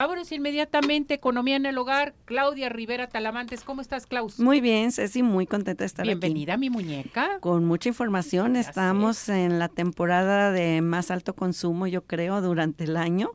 [0.00, 3.64] Vámonos inmediatamente, Economía en el Hogar, Claudia Rivera Talamantes.
[3.64, 4.38] ¿Cómo estás, Klaus?
[4.38, 6.60] Muy bien, Ceci, muy contenta de estar Bienvenida, aquí.
[6.60, 7.40] mi muñeca.
[7.40, 12.96] Con mucha información, estamos en la temporada de más alto consumo, yo creo, durante el
[12.96, 13.32] año.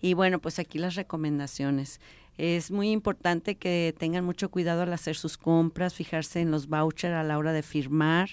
[0.00, 2.00] Y bueno, pues aquí las recomendaciones.
[2.36, 7.14] Es muy importante que tengan mucho cuidado al hacer sus compras, fijarse en los vouchers
[7.14, 8.30] a la hora de firmar,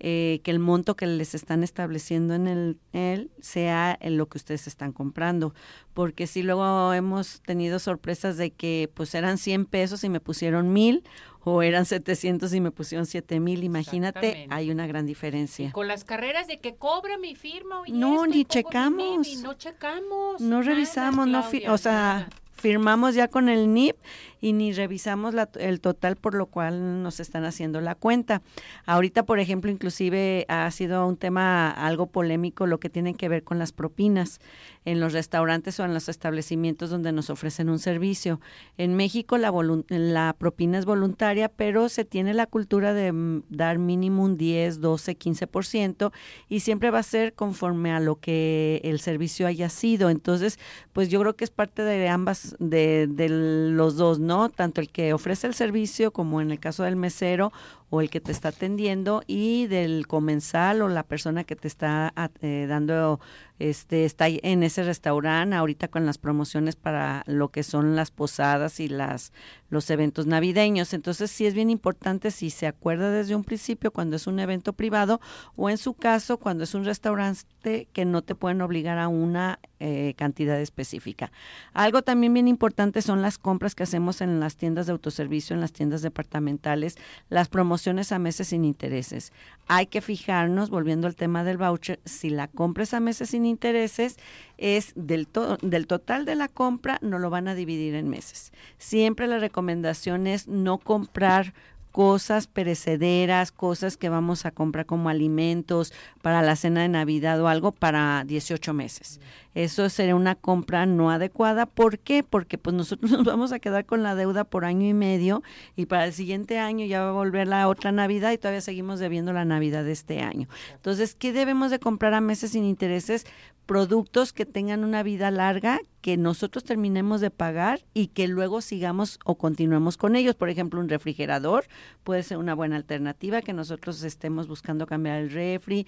[0.00, 4.38] eh, que el monto que les están estableciendo en el, él sea en lo que
[4.38, 5.54] ustedes están comprando.
[5.92, 10.72] Porque si luego hemos tenido sorpresas de que pues eran 100 pesos y me pusieron
[10.72, 11.04] mil
[11.44, 15.68] o eran 700 y me pusieron 7 mil, imagínate, hay una gran diferencia.
[15.68, 17.82] Y con las carreras de que cobra mi firma.
[17.86, 19.42] Y no, ni checamos.
[19.42, 20.40] No checamos.
[20.40, 22.28] No nada, revisamos, no, o sea, nada.
[22.62, 23.96] Firmamos ya con el NIP
[24.40, 28.40] y ni revisamos la- el total por lo cual nos están haciendo la cuenta.
[28.86, 33.42] Ahorita, por ejemplo, inclusive ha sido un tema algo polémico lo que tiene que ver
[33.44, 34.40] con las propinas
[34.84, 38.40] en los restaurantes o en los establecimientos donde nos ofrecen un servicio.
[38.78, 39.52] En México la,
[39.88, 44.80] la propina es voluntaria, pero se tiene la cultura de mm, dar mínimo un 10,
[44.80, 46.10] 12, 15%
[46.48, 50.10] y siempre va a ser conforme a lo que el servicio haya sido.
[50.10, 50.58] Entonces,
[50.92, 54.48] pues yo creo que es parte de ambas, de, de los dos, ¿no?
[54.48, 57.52] Tanto el que ofrece el servicio como en el caso del mesero
[57.94, 62.14] o el que te está atendiendo y del comensal o la persona que te está
[62.40, 63.20] eh, dando,
[63.58, 68.80] este, está en ese restaurante ahorita con las promociones para lo que son las posadas
[68.80, 69.30] y las
[69.72, 70.92] los eventos navideños.
[70.92, 74.74] Entonces sí es bien importante si se acuerda desde un principio cuando es un evento
[74.74, 75.20] privado
[75.56, 79.58] o en su caso cuando es un restaurante que no te pueden obligar a una
[79.80, 81.32] eh, cantidad específica.
[81.72, 85.62] Algo también bien importante son las compras que hacemos en las tiendas de autoservicio, en
[85.62, 86.96] las tiendas departamentales,
[87.30, 89.32] las promociones a meses sin intereses.
[89.68, 93.46] Hay que fijarnos, volviendo al tema del voucher, si la compra es a meses sin
[93.46, 94.16] intereses,
[94.58, 95.28] es del,
[95.62, 98.52] del total de la compra, no lo van a dividir en meses.
[98.78, 101.54] Siempre la recomendación es no comprar
[101.92, 105.92] cosas perecederas, cosas que vamos a comprar como alimentos
[106.22, 109.20] para la cena de Navidad o algo para 18 meses.
[109.54, 111.66] Eso sería una compra no adecuada.
[111.66, 112.22] ¿Por qué?
[112.22, 115.42] Porque pues nosotros nos vamos a quedar con la deuda por año y medio
[115.76, 118.98] y para el siguiente año ya va a volver la otra Navidad y todavía seguimos
[118.98, 120.48] debiendo la Navidad de este año.
[120.74, 123.26] Entonces, ¿qué debemos de comprar a meses sin intereses?
[123.66, 129.20] Productos que tengan una vida larga, que nosotros terminemos de pagar y que luego sigamos
[129.24, 130.34] o continuemos con ellos.
[130.34, 131.64] Por ejemplo, un refrigerador
[132.02, 135.86] puede ser una buena alternativa, que nosotros estemos buscando cambiar el refri,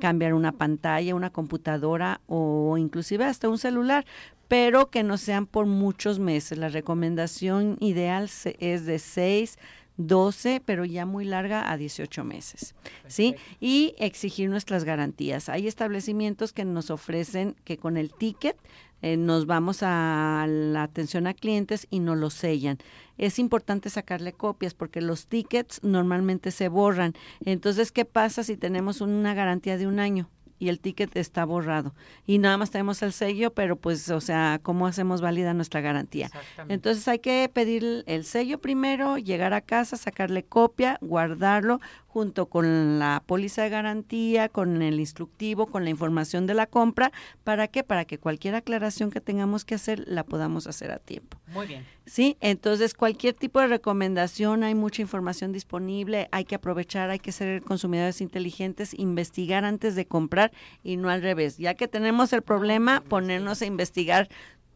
[0.00, 4.06] cambiar una pantalla, una computadora o inclusive hasta un celular,
[4.46, 6.56] pero que no sean por muchos meses.
[6.56, 8.30] La recomendación ideal
[8.60, 9.58] es de 6
[10.06, 12.74] 12, pero ya muy larga a 18 meses,
[13.06, 13.34] ¿sí?
[13.60, 15.50] Y exigir nuestras garantías.
[15.50, 18.56] Hay establecimientos que nos ofrecen que con el ticket
[19.02, 22.78] eh, nos vamos a la atención a clientes y nos lo sellan.
[23.18, 27.14] Es importante sacarle copias porque los tickets normalmente se borran.
[27.44, 30.28] Entonces, ¿qué pasa si tenemos una garantía de un año?
[30.60, 31.92] Y el ticket está borrado
[32.26, 36.30] y nada más tenemos el sello, pero pues, o sea, ¿cómo hacemos válida nuestra garantía?
[36.68, 42.98] Entonces hay que pedir el sello primero, llegar a casa, sacarle copia, guardarlo junto con
[42.98, 47.12] la póliza de garantía, con el instructivo, con la información de la compra.
[47.44, 47.84] ¿Para qué?
[47.84, 51.40] Para que cualquier aclaración que tengamos que hacer la podamos hacer a tiempo.
[51.48, 51.86] Muy bien.
[52.10, 52.36] ¿Sí?
[52.40, 57.62] Entonces, cualquier tipo de recomendación, hay mucha información disponible, hay que aprovechar, hay que ser
[57.62, 60.50] consumidores inteligentes, investigar antes de comprar
[60.82, 61.56] y no al revés.
[61.56, 64.28] Ya que tenemos el problema, ponernos a investigar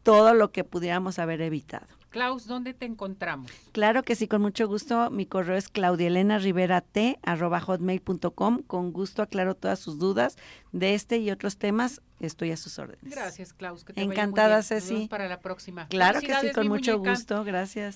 [0.04, 1.88] todo lo que pudiéramos haber evitado.
[2.14, 3.50] Klaus, ¿dónde te encontramos?
[3.72, 5.10] Claro que sí, con mucho gusto.
[5.10, 8.58] Mi correo es claudielena.rivera.t@hotmail.com.
[8.68, 10.36] Con gusto aclaro todas sus dudas
[10.70, 12.00] de este y otros temas.
[12.20, 13.12] Estoy a sus órdenes.
[13.12, 13.84] Gracias, Klaus.
[13.84, 14.58] Que te vaya muy Encantada.
[14.58, 14.94] Nos Ceci.
[14.94, 15.88] vemos para la próxima.
[15.88, 17.16] Claro que sí, con mucho muñeca.
[17.16, 17.42] gusto.
[17.42, 17.92] Gracias.